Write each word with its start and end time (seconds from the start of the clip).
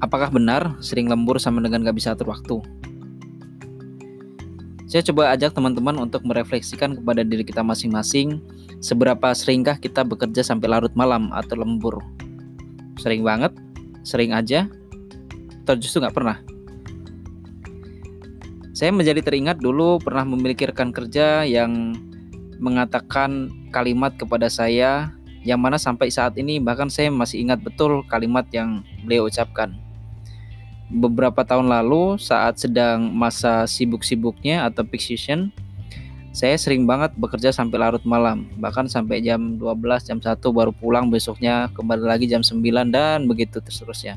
apakah 0.00 0.32
benar 0.32 0.80
sering 0.80 1.06
lembur 1.06 1.36
sama 1.36 1.60
dengan 1.60 1.84
gak 1.84 1.96
bisa 1.96 2.16
atur 2.16 2.32
waktu? 2.32 2.60
Saya 4.90 5.06
coba 5.06 5.30
ajak 5.30 5.54
teman-teman 5.54 6.02
untuk 6.02 6.26
merefleksikan 6.26 6.98
kepada 6.98 7.22
diri 7.22 7.46
kita 7.46 7.62
masing-masing 7.62 8.42
seberapa 8.82 9.30
seringkah 9.30 9.78
kita 9.78 10.02
bekerja 10.02 10.42
sampai 10.42 10.66
larut 10.66 10.90
malam 10.98 11.30
atau 11.30 11.54
lembur. 11.54 12.02
Sering 12.98 13.22
banget? 13.22 13.54
Sering 14.02 14.34
aja? 14.34 14.66
Atau 15.62 15.78
justru 15.78 16.02
nggak 16.02 16.16
pernah? 16.16 16.42
Saya 18.74 18.90
menjadi 18.90 19.22
teringat 19.22 19.62
dulu 19.62 20.02
pernah 20.02 20.26
memiliki 20.26 20.66
rekan 20.66 20.90
kerja 20.90 21.46
yang 21.46 21.94
mengatakan 22.58 23.52
kalimat 23.70 24.18
kepada 24.18 24.50
saya 24.50 25.14
yang 25.46 25.62
mana 25.62 25.78
sampai 25.78 26.10
saat 26.10 26.34
ini 26.34 26.58
bahkan 26.58 26.90
saya 26.90 27.14
masih 27.14 27.46
ingat 27.46 27.62
betul 27.62 28.02
kalimat 28.10 28.44
yang 28.52 28.82
beliau 29.06 29.30
ucapkan 29.30 29.72
beberapa 30.90 31.46
tahun 31.46 31.70
lalu 31.70 32.18
saat 32.18 32.58
sedang 32.58 33.14
masa 33.14 33.64
sibuk-sibuknya 33.64 34.66
atau 34.66 34.82
peak 34.82 35.00
season 35.02 35.54
saya 36.30 36.54
sering 36.54 36.86
banget 36.86 37.10
bekerja 37.18 37.50
sampai 37.50 37.74
larut 37.82 38.06
malam. 38.06 38.46
Bahkan 38.54 38.86
sampai 38.86 39.18
jam 39.18 39.58
12 39.58 40.06
jam 40.06 40.22
1 40.22 40.38
baru 40.38 40.70
pulang 40.70 41.10
besoknya 41.10 41.66
kembali 41.74 42.06
lagi 42.06 42.30
jam 42.30 42.46
9 42.46 42.62
dan 42.94 43.26
begitu 43.26 43.58
seterusnya 43.58 44.14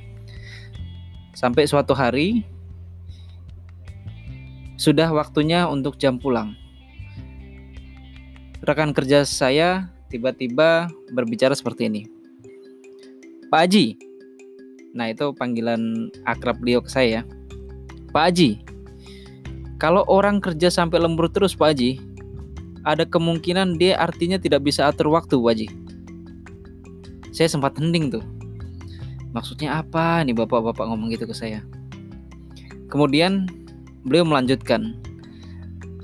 sampai 1.33 1.65
suatu 1.65 1.97
hari 1.97 2.45
sudah 4.77 5.09
waktunya 5.11 5.65
untuk 5.65 5.97
jam 5.97 6.21
pulang. 6.21 6.55
Rekan 8.63 8.95
kerja 8.95 9.27
saya 9.27 9.91
tiba-tiba 10.07 10.87
berbicara 11.11 11.51
seperti 11.51 11.91
ini. 11.91 12.01
Pak 13.51 13.59
Haji 13.67 13.85
Nah, 14.93 15.09
itu 15.09 15.33
panggilan 15.33 16.13
akrab 16.29 16.61
beliau 16.61 16.77
ke 16.77 16.89
saya. 16.93 17.25
Pak 18.13 18.29
Haji, 18.29 18.61
kalau 19.81 20.05
orang 20.05 20.37
kerja 20.37 20.69
sampai 20.69 21.01
lembur 21.01 21.33
terus 21.33 21.57
Pak 21.57 21.73
Haji, 21.73 21.97
ada 22.85 23.01
kemungkinan 23.01 23.81
dia 23.81 23.97
artinya 23.97 24.37
tidak 24.37 24.61
bisa 24.61 24.85
atur 24.85 25.09
waktu 25.09 25.33
Pak 25.33 25.49
Haji. 25.49 25.67
Saya 27.33 27.49
sempat 27.49 27.73
hening 27.81 28.13
tuh. 28.13 28.21
Maksudnya 29.33 29.81
apa 29.81 30.21
nih 30.21 30.37
bapak-bapak 30.37 30.85
ngomong 30.85 31.09
gitu 31.09 31.25
ke 31.25 31.33
saya? 31.33 31.65
Kemudian 32.93 33.49
beliau 34.05 34.29
melanjutkan, 34.29 34.93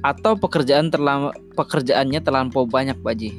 atau 0.01 0.33
pekerjaan 0.33 0.89
terlam 0.89 1.29
pekerjaannya 1.53 2.25
terlampau 2.25 2.65
banyak 2.65 2.97
Pak 3.05 3.13
Haji. 3.13 3.29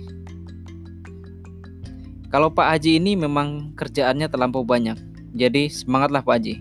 Kalau 2.31 2.55
Pak 2.55 2.71
Haji 2.71 3.03
ini 3.03 3.19
memang 3.19 3.75
kerjaannya 3.75 4.31
terlampau 4.31 4.63
banyak, 4.63 5.10
jadi 5.31 5.71
semangatlah 5.71 6.23
Pak 6.27 6.35
Haji. 6.37 6.55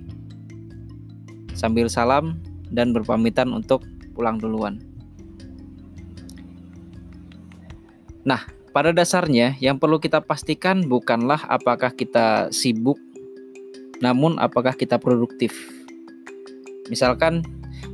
Sambil 1.57 1.89
salam 1.89 2.37
dan 2.69 2.93
berpamitan 2.93 3.49
untuk 3.51 3.83
pulang 4.13 4.37
duluan. 4.37 4.79
Nah, 8.27 8.45
pada 8.69 8.93
dasarnya 8.93 9.57
yang 9.57 9.81
perlu 9.81 9.97
kita 9.97 10.21
pastikan 10.21 10.85
bukanlah 10.85 11.41
apakah 11.49 11.89
kita 11.89 12.53
sibuk, 12.53 13.01
namun 13.99 14.37
apakah 14.37 14.77
kita 14.77 15.01
produktif. 15.01 15.51
Misalkan 16.93 17.41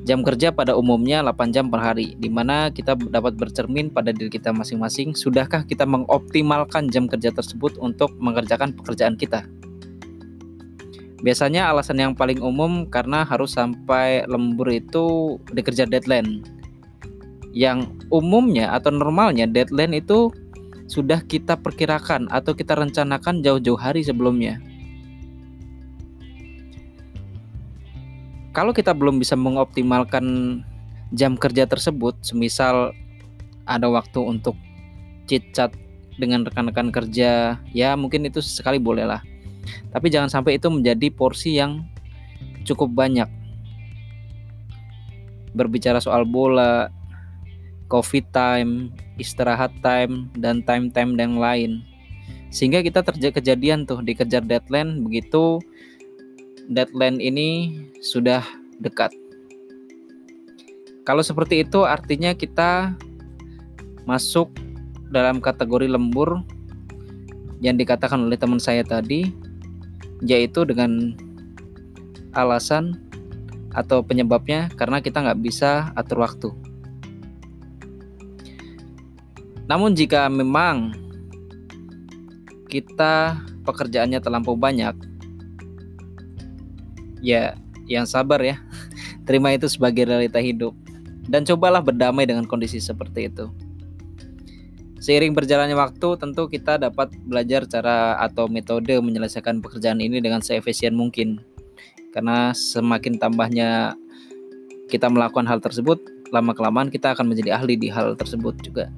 jam 0.03 0.21
kerja 0.21 0.51
pada 0.53 0.75
umumnya 0.75 1.23
8 1.23 1.55
jam 1.55 1.71
per 1.71 1.81
hari, 1.81 2.19
di 2.19 2.27
mana 2.27 2.69
kita 2.69 2.93
dapat 2.97 3.39
bercermin 3.39 3.87
pada 3.89 4.11
diri 4.11 4.27
kita 4.27 4.51
masing-masing, 4.51 5.15
sudahkah 5.15 5.63
kita 5.63 5.87
mengoptimalkan 5.87 6.91
jam 6.91 7.07
kerja 7.07 7.31
tersebut 7.31 7.79
untuk 7.79 8.11
mengerjakan 8.19 8.75
pekerjaan 8.75 9.15
kita? 9.15 9.47
Biasanya 11.25 11.73
alasan 11.73 11.97
yang 11.97 12.13
paling 12.13 12.37
umum 12.37 12.85
karena 12.85 13.25
harus 13.25 13.57
sampai 13.57 14.29
lembur 14.29 14.69
itu 14.69 15.35
dikejar 15.49 15.89
deadline. 15.89 16.45
Yang 17.49 17.89
umumnya 18.13 18.69
atau 18.77 18.93
normalnya 18.93 19.49
deadline 19.49 19.97
itu 19.97 20.29
sudah 20.85 21.25
kita 21.25 21.57
perkirakan 21.57 22.29
atau 22.29 22.53
kita 22.53 22.77
rencanakan 22.77 23.41
jauh-jauh 23.41 23.73
hari 23.73 24.05
sebelumnya. 24.05 24.61
Kalau 28.53 28.69
kita 28.69 28.93
belum 28.93 29.17
bisa 29.17 29.33
mengoptimalkan 29.33 30.61
jam 31.09 31.41
kerja 31.41 31.65
tersebut, 31.65 32.21
semisal 32.21 32.93
ada 33.65 33.89
waktu 33.89 34.21
untuk 34.21 34.53
chit 35.25 35.41
chat 35.57 35.73
dengan 36.21 36.45
rekan-rekan 36.45 36.93
kerja, 36.93 37.57
ya 37.73 37.97
mungkin 37.97 38.29
itu 38.29 38.45
sekali 38.45 38.77
bolehlah 38.77 39.25
tapi 39.89 40.11
jangan 40.11 40.29
sampai 40.29 40.57
itu 40.57 40.67
menjadi 40.67 41.07
porsi 41.13 41.57
yang 41.57 41.85
cukup 42.65 42.91
banyak. 42.91 43.29
Berbicara 45.55 46.03
soal 46.03 46.27
bola, 46.27 46.91
coffee 47.87 48.25
time, 48.33 48.91
istirahat 49.15 49.71
time, 49.79 50.27
dan 50.35 50.65
time-time 50.65 51.15
yang 51.15 51.39
lain. 51.39 51.71
Sehingga 52.51 52.83
kita 52.83 53.03
terjadi 53.03 53.39
kejadian 53.39 53.87
tuh 53.87 53.99
dikejar 54.03 54.43
deadline 54.43 55.03
begitu 55.03 55.59
deadline 56.69 57.21
ini 57.21 57.79
sudah 58.01 58.41
dekat. 58.81 59.13
Kalau 61.05 61.21
seperti 61.21 61.61
itu 61.61 61.85
artinya 61.85 62.33
kita 62.33 62.97
masuk 64.09 64.49
dalam 65.13 65.37
kategori 65.37 65.85
lembur 65.85 66.41
yang 67.61 67.77
dikatakan 67.77 68.25
oleh 68.25 68.37
teman 68.37 68.57
saya 68.57 68.81
tadi 68.81 69.29
yaitu 70.23 70.63
dengan 70.63 71.15
alasan 72.35 72.99
atau 73.75 73.99
penyebabnya 73.99 74.71
karena 74.79 75.03
kita 75.03 75.19
nggak 75.19 75.41
bisa 75.43 75.91
atur 75.99 76.23
waktu. 76.23 76.49
Namun 79.65 79.97
jika 79.97 80.29
memang 80.29 80.93
kita 82.69 83.41
pekerjaannya 83.65 84.21
terlampau 84.21 84.53
banyak, 84.53 84.93
ya 87.19 87.57
yang 87.89 88.05
sabar 88.05 88.39
ya, 88.45 88.61
terima 89.27 89.51
itu 89.51 89.65
sebagai 89.65 90.05
realita 90.05 90.37
hidup 90.37 90.77
dan 91.25 91.41
cobalah 91.43 91.81
berdamai 91.81 92.29
dengan 92.29 92.45
kondisi 92.45 92.77
seperti 92.77 93.33
itu. 93.33 93.49
Seiring 95.05 95.37
berjalannya 95.37 95.77
waktu, 95.77 96.17
tentu 96.17 96.49
kita 96.49 96.81
dapat 96.81 97.13
belajar 97.29 97.69
cara 97.69 98.17
atau 98.17 98.49
metode 98.49 98.97
menyelesaikan 98.97 99.61
pekerjaan 99.61 100.01
ini 100.01 100.17
dengan 100.17 100.41
seefisien 100.41 100.97
mungkin. 100.97 101.37
Karena 102.09 102.57
semakin 102.57 103.21
tambahnya 103.21 103.93
kita 104.89 105.05
melakukan 105.05 105.45
hal 105.45 105.61
tersebut, 105.61 106.01
lama-kelamaan 106.33 106.89
kita 106.89 107.13
akan 107.13 107.29
menjadi 107.29 107.53
ahli 107.53 107.77
di 107.77 107.93
hal 107.93 108.17
tersebut 108.17 108.57
juga. 108.65 108.89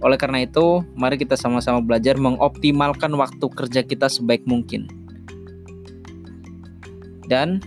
Oleh 0.00 0.16
karena 0.16 0.48
itu, 0.48 0.80
mari 0.96 1.20
kita 1.20 1.36
sama-sama 1.36 1.84
belajar 1.84 2.16
mengoptimalkan 2.16 3.12
waktu 3.12 3.46
kerja 3.52 3.84
kita 3.84 4.08
sebaik 4.08 4.48
mungkin. 4.48 4.88
Dan 7.28 7.60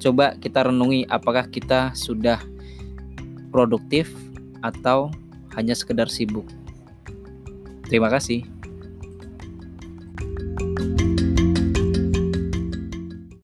coba 0.00 0.32
kita 0.40 0.64
renungi 0.64 1.04
apakah 1.12 1.44
kita 1.52 1.92
sudah 1.92 2.40
produktif 3.52 4.08
atau 4.64 5.12
hanya 5.56 5.74
sekedar 5.74 6.06
sibuk. 6.06 6.46
Terima 7.90 8.06
kasih. 8.06 8.46